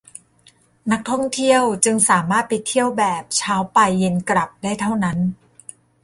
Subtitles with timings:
[0.91, 5.17] นักท่องเที่ยวจึงสามารถไปเที่ยวแบบเช้าไปเย็นกลับได้เท่านั้น